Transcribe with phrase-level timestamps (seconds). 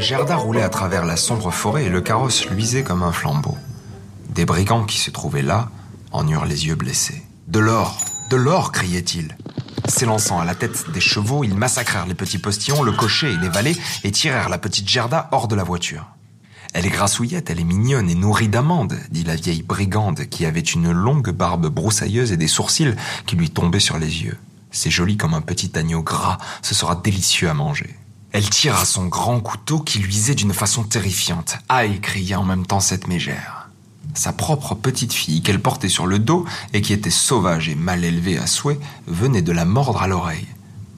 [0.00, 3.56] Gerda roulait à travers la sombre forêt et le carrosse luisait comme un flambeau.
[4.30, 5.70] Des brigands qui se trouvaient là
[6.12, 7.22] en eurent les yeux blessés.
[7.48, 7.98] De l'or,
[8.30, 9.36] de l'or, criait-il.
[9.88, 13.48] S'élançant à la tête des chevaux, ils massacrèrent les petits postillons, le cocher et les
[13.48, 16.06] valets et tirèrent la petite Gerda hors de la voiture.
[16.74, 20.60] Elle est grassouillette, elle est mignonne et nourrie d'amandes, dit la vieille brigande qui avait
[20.60, 22.94] une longue barbe broussailleuse et des sourcils
[23.26, 24.38] qui lui tombaient sur les yeux.
[24.70, 27.96] C'est joli comme un petit agneau gras, ce sera délicieux à manger.
[28.32, 31.58] Elle tira son grand couteau qui luisait d'une façon terrifiante.
[31.68, 33.70] Aïe, cria en même temps cette mégère.
[34.14, 38.04] Sa propre petite fille qu'elle portait sur le dos et qui était sauvage et mal
[38.04, 40.46] élevée à souhait venait de la mordre à l'oreille.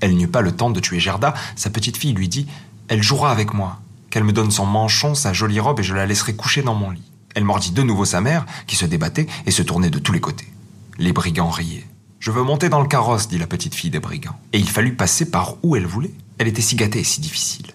[0.00, 2.46] Elle n'eut pas le temps de tuer Gerda, sa petite fille lui dit
[2.88, 6.06] Elle jouera avec moi qu'elle me donne son manchon, sa jolie robe et je la
[6.06, 7.02] laisserai coucher dans mon lit.
[7.34, 10.20] Elle mordit de nouveau sa mère, qui se débattait et se tournait de tous les
[10.20, 10.50] côtés.
[10.98, 11.86] Les brigands riaient.
[12.20, 14.38] Je veux monter dans le carrosse, dit la petite fille des brigands.
[14.52, 16.14] Et il fallut passer par où elle voulait.
[16.38, 17.66] Elle était si gâtée et si difficile.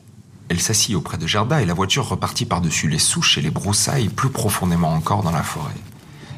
[0.50, 4.10] Elle s'assit auprès de Gerda et la voiture repartit par-dessus les souches et les broussailles
[4.10, 5.74] plus profondément encore dans la forêt.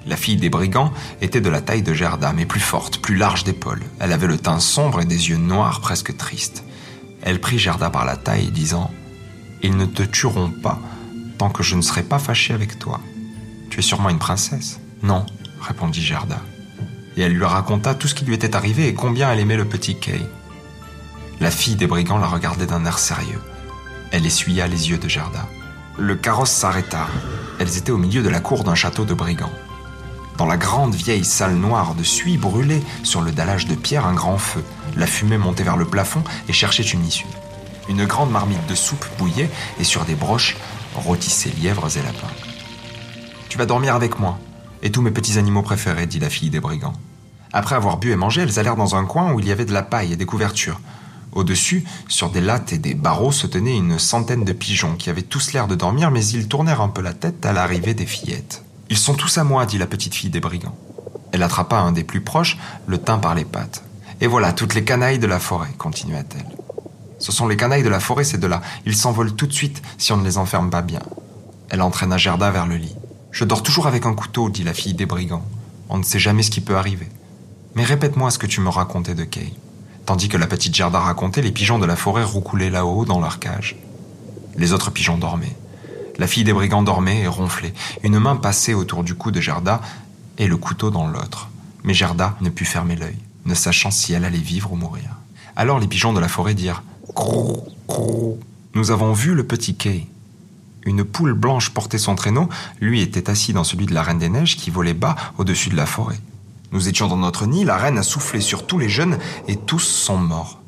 [0.05, 3.43] La fille des brigands était de la taille de Gerda, mais plus forte, plus large
[3.43, 3.81] d'épaules.
[3.99, 6.63] Elle avait le teint sombre et des yeux noirs presque tristes.
[7.21, 8.91] Elle prit Gerda par la taille, disant
[9.63, 10.79] ils ne te tueront pas
[11.37, 13.01] tant que je ne serai pas fâché avec toi.
[13.69, 15.25] Tu es sûrement une princesse Non,
[15.59, 16.39] répondit Gerda.
[17.17, 19.65] Et elle lui raconta tout ce qui lui était arrivé et combien elle aimait le
[19.65, 20.21] petit Kay.
[21.39, 23.41] La fille des brigands la regardait d'un air sérieux.
[24.11, 25.47] Elle essuya les yeux de Gerda.
[25.97, 27.07] Le carrosse s'arrêta.
[27.59, 29.51] Elles étaient au milieu de la cour d'un château de brigands.
[30.37, 34.13] Dans la grande vieille salle noire de suie brûlait sur le dallage de pierre un
[34.13, 34.63] grand feu.
[34.97, 37.27] La fumée montait vers le plafond et cherchait une issue.
[37.87, 40.57] Une grande marmite de soupe bouillait et sur des broches
[40.95, 42.33] rôtissaient lièvres et lapins.
[43.49, 44.37] Tu vas dormir avec moi
[44.81, 46.93] et tous mes petits animaux préférés, dit la fille des brigands.
[47.53, 49.73] Après avoir bu et mangé, elles allèrent dans un coin où il y avait de
[49.73, 50.79] la paille et des couvertures.
[51.35, 55.21] Au-dessus, sur des lattes et des barreaux, se tenaient une centaine de pigeons qui avaient
[55.21, 58.63] tous l'air de dormir, mais ils tournèrent un peu la tête à l'arrivée des fillettes.
[58.89, 60.77] Ils sont tous à moi, dit la petite fille des brigands.
[61.33, 62.57] Elle attrapa un des plus proches,
[62.87, 63.83] le tint par les pattes.
[64.21, 66.47] Et voilà toutes les canailles de la forêt, continua-t-elle.
[67.19, 68.61] Ce sont les canailles de la forêt, ces deux-là.
[68.85, 71.01] Ils s'envolent tout de suite si on ne les enferme pas bien.
[71.69, 72.95] Elle entraîna Gerda vers le lit.
[73.31, 75.45] Je dors toujours avec un couteau, dit la fille des brigands.
[75.89, 77.09] On ne sait jamais ce qui peut arriver.
[77.75, 79.51] Mais répète-moi ce que tu me racontais de Kay.
[80.05, 83.39] Tandis que la petite Gerda racontait, les pigeons de la forêt roucoulaient là-haut dans leur
[83.39, 83.75] cage.
[84.55, 85.55] Les autres pigeons dormaient.
[86.17, 87.73] La fille des brigands dormait et ronflait.
[88.03, 89.81] Une main passait autour du cou de Gerda
[90.37, 91.49] et le couteau dans l'autre.
[91.83, 95.17] Mais Gerda ne put fermer l'œil, ne sachant si elle allait vivre ou mourir.
[95.55, 96.83] Alors les pigeons de la forêt dirent
[98.75, 100.07] nous avons vu le petit Kay.
[100.85, 102.49] Une poule blanche portait son traîneau,
[102.81, 105.75] lui était assis dans celui de la Reine des Neiges qui volait bas au-dessus de
[105.75, 106.19] la forêt.
[106.75, 109.79] Nous étions dans notre nid, la reine a soufflé sur tous les jeunes et tous
[109.79, 110.61] sont morts.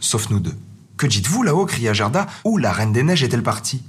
[0.00, 0.56] Sauf nous deux.
[0.96, 1.66] Que dites-vous là-haut?
[1.66, 2.26] cria Gerda.
[2.42, 3.84] Où la Reine des Neiges est-elle partie?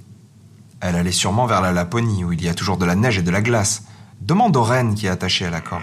[0.82, 3.24] Elle allait sûrement vers la Laponie, où il y a toujours de la neige et
[3.24, 3.86] de la glace.
[4.22, 5.82] Demande au reine qui est attaché à la corde.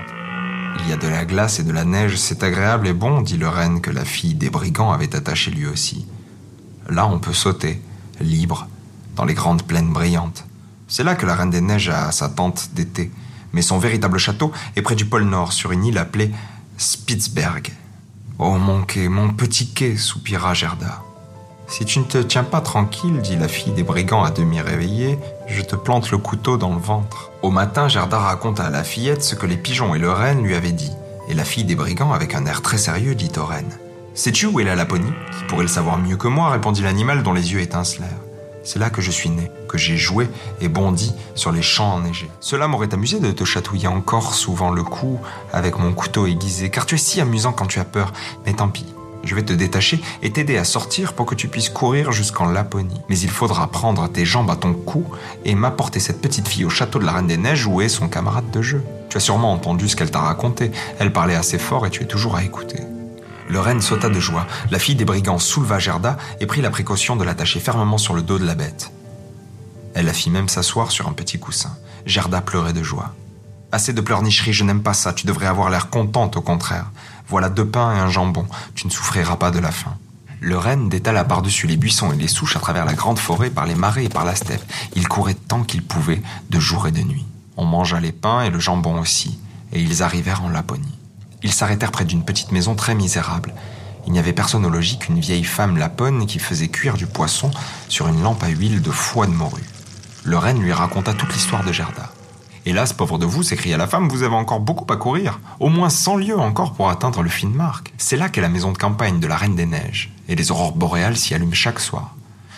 [0.78, 3.36] Il y a de la glace et de la neige, c'est agréable et bon, dit
[3.36, 6.06] le renne que la fille des brigands avait attaché lui aussi.
[6.88, 7.82] Là, on peut sauter,
[8.20, 8.68] libre,
[9.16, 10.44] dans les grandes plaines brillantes.
[10.86, 13.10] C'est là que la Reine des Neiges a sa tente d'été,
[13.54, 16.30] mais son véritable château est près du pôle Nord, sur une île appelée
[16.76, 17.72] Spitzberg.
[18.38, 21.02] Oh mon quai, mon petit quai, soupira Gerda.
[21.68, 25.18] Si tu ne te tiens pas tranquille, dit la fille des brigands à demi réveillée,
[25.46, 27.30] je te plante le couteau dans le ventre.
[27.42, 30.56] Au matin, Gerda raconta à la fillette ce que les pigeons et le renne lui
[30.56, 30.92] avaient dit.
[31.28, 33.78] Et la fille des brigands, avec un air très sérieux, dit au renne
[34.14, 35.12] Sais-tu où est la Laponie?
[35.38, 38.23] Qui pourrait le savoir mieux que moi, répondit l'animal dont les yeux étincelèrent.
[38.64, 40.28] C'est là que je suis né, que j'ai joué
[40.60, 42.30] et bondi sur les champs enneigés.
[42.40, 45.20] Cela m'aurait amusé de te chatouiller encore souvent le cou
[45.52, 48.12] avec mon couteau aiguisé, car tu es si amusant quand tu as peur.
[48.46, 48.86] Mais tant pis,
[49.22, 53.00] je vais te détacher et t'aider à sortir pour que tu puisses courir jusqu'en Laponie.
[53.08, 55.06] Mais il faudra prendre tes jambes à ton cou
[55.44, 58.08] et m'apporter cette petite fille au château de la Reine des Neiges où est son
[58.08, 58.82] camarade de jeu.
[59.10, 60.70] Tu as sûrement entendu ce qu'elle t'a raconté.
[60.98, 62.80] Elle parlait assez fort et tu es toujours à écouter.
[63.48, 64.46] Le reine sauta de joie.
[64.70, 68.22] La fille des brigands souleva Gerda et prit la précaution de l'attacher fermement sur le
[68.22, 68.90] dos de la bête.
[69.94, 71.76] Elle la fit même s'asseoir sur un petit coussin.
[72.06, 73.14] Gerda pleurait de joie.
[73.70, 76.90] Assez de pleurnicherie, je n'aime pas ça, tu devrais avoir l'air contente au contraire.
[77.28, 79.96] Voilà deux pains et un jambon, tu ne souffriras pas de la faim.
[80.40, 83.66] Le renne détala par-dessus les buissons et les souches à travers la grande forêt, par
[83.66, 84.62] les marais et par la steppe.
[84.94, 87.24] Il courait tant qu'il pouvait, de jour et de nuit.
[87.56, 89.38] On mangea les pains et le jambon aussi,
[89.72, 90.98] et ils arrivèrent en Laponie.
[91.44, 93.54] Ils s'arrêtèrent près d'une petite maison très misérable.
[94.06, 97.50] Il n'y avait personne au logis qu'une vieille femme lapone qui faisait cuire du poisson
[97.88, 99.62] sur une lampe à huile de foie de morue.
[100.24, 102.10] Le renne lui raconta toute l'histoire de Gerda.
[102.64, 105.38] Hélas, pauvre de vous, s'écria la femme, vous avez encore beaucoup à courir.
[105.60, 107.92] Au moins cent lieues encore pour atteindre le Finnmark.
[107.98, 110.72] C'est là qu'est la maison de campagne de la Reine des Neiges, et les aurores
[110.72, 112.14] boréales s'y allument chaque soir.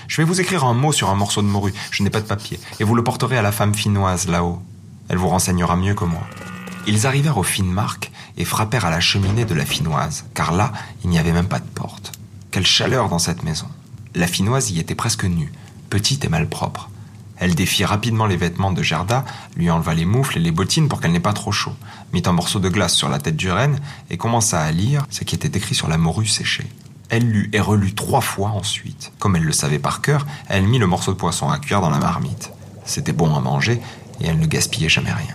[0.07, 2.27] Je vais vous écrire un mot sur un morceau de morue, je n'ai pas de
[2.27, 4.63] papier, et vous le porterez à la femme finnoise là-haut.
[5.09, 6.23] Elle vous renseignera mieux que moi.
[6.89, 10.73] Ils arrivèrent au Finnmark et frappèrent à la cheminée de la finnoise, car là,
[11.03, 12.13] il n'y avait même pas de porte.
[12.53, 13.67] Quelle chaleur dans cette maison.
[14.15, 15.53] La finnoise y était presque nue,
[15.91, 16.89] petite et malpropre.
[17.39, 19.25] Elle défit rapidement les vêtements de Gerda,
[19.57, 21.75] lui enleva les moufles et les bottines pour qu'elle n'ait pas trop chaud,
[22.13, 23.79] mit un morceau de glace sur la tête du renne
[24.09, 26.67] et commença à lire ce qui était écrit sur la morue séchée.
[27.09, 29.13] Elle lut et relut trois fois ensuite.
[29.19, 31.91] Comme elle le savait par cœur, elle mit le morceau de poisson à cuire dans
[31.91, 32.53] la marmite.
[32.85, 33.81] C'était bon à manger
[34.21, 35.35] et elle ne gaspillait jamais rien.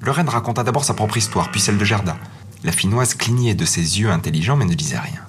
[0.00, 2.16] Le renne raconta d'abord sa propre histoire, puis celle de Gerda.
[2.64, 5.20] La finnoise clignait de ses yeux intelligents mais ne disait rien.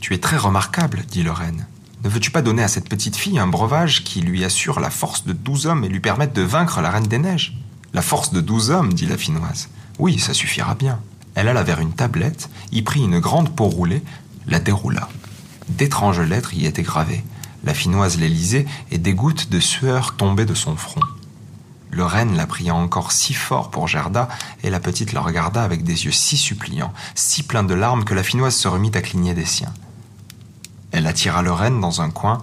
[0.00, 1.66] Tu es très remarquable, dit le renne.
[2.04, 5.24] Ne veux-tu pas donner à cette petite fille un breuvage qui lui assure la force
[5.24, 7.58] de douze hommes et lui permette de vaincre la reine des neiges
[7.94, 9.68] La force de douze hommes, dit la finnoise.
[9.98, 11.00] Oui, ça suffira bien.
[11.34, 14.02] Elle alla vers une tablette, y prit une grande peau roulée,
[14.46, 15.08] la déroula.
[15.68, 17.24] D'étranges lettres y étaient gravées.
[17.64, 21.00] La finnoise les lisait et des gouttes de sueur tombaient de son front.
[21.96, 24.28] Le reine la pria encore si fort pour Gerda,
[24.62, 28.12] et la petite la regarda avec des yeux si suppliants, si pleins de larmes que
[28.12, 29.72] la finnoise se remit à cligner des siens.
[30.92, 32.42] Elle attira le renne dans un coin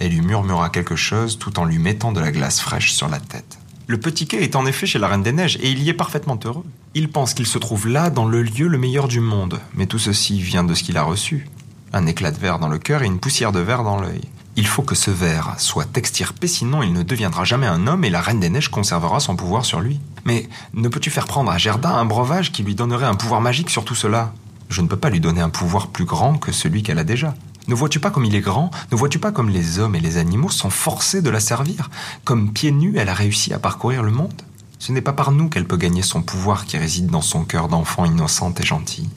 [0.00, 3.20] et lui murmura quelque chose tout en lui mettant de la glace fraîche sur la
[3.20, 3.60] tête.
[3.86, 5.94] Le petit quai est en effet chez la Reine des Neiges et il y est
[5.94, 6.64] parfaitement heureux.
[6.94, 10.00] Il pense qu'il se trouve là dans le lieu le meilleur du monde, mais tout
[10.00, 11.48] ceci vient de ce qu'il a reçu.
[11.92, 14.22] Un éclat de verre dans le cœur et une poussière de verre dans l'œil.
[14.58, 18.10] Il faut que ce verre soit extirpé, sinon il ne deviendra jamais un homme et
[18.10, 20.00] la Reine des Neiges conservera son pouvoir sur lui.
[20.24, 23.70] Mais ne peux-tu faire prendre à Gerda un breuvage qui lui donnerait un pouvoir magique
[23.70, 24.32] sur tout cela?
[24.68, 27.36] Je ne peux pas lui donner un pouvoir plus grand que celui qu'elle a déjà.
[27.68, 28.72] Ne vois-tu pas comme il est grand?
[28.90, 31.88] Ne vois-tu pas comme les hommes et les animaux sont forcés de la servir?
[32.24, 34.42] Comme pieds nus, elle a réussi à parcourir le monde?
[34.80, 37.68] Ce n'est pas par nous qu'elle peut gagner son pouvoir qui réside dans son cœur
[37.68, 39.08] d'enfant innocente et gentille.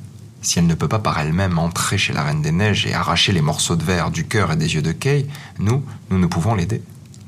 [0.42, 3.32] Si elle ne peut pas par elle-même entrer chez la Reine des Neiges et arracher
[3.32, 5.28] les morceaux de verre du cœur et des yeux de Kay,
[5.60, 6.82] nous, nous ne pouvons l'aider.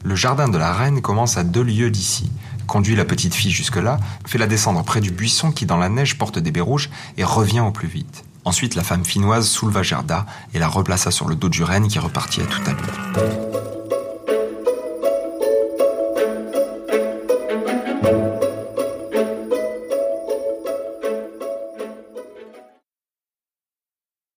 [0.04, 2.32] Le jardin de la reine commence à deux lieues d'ici.
[2.66, 6.18] Conduit la petite fille jusque-là, fait la descendre près du buisson qui dans la neige
[6.18, 8.26] porte des baies rouges et revient au plus vite.
[8.46, 12.00] Ensuite, la femme finnoise souleva Gerda et la replaça sur le dos du renne qui
[12.00, 13.73] repartit à toute allure.